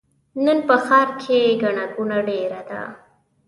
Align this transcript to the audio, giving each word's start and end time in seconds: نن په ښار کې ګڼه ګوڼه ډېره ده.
نن 0.45 0.59
په 0.67 0.75
ښار 0.85 1.09
کې 1.21 1.37
ګڼه 1.61 1.85
ګوڼه 1.93 2.19
ډېره 2.29 2.61
ده. 2.69 2.81